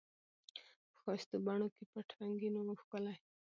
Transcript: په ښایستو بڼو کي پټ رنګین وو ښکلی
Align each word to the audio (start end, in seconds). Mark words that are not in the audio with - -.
په 0.91 0.95
ښایستو 1.01 1.35
بڼو 1.45 1.67
کي 1.75 1.83
پټ 1.91 2.07
رنګین 2.19 2.55
وو 2.57 2.79
ښکلی 2.81 3.15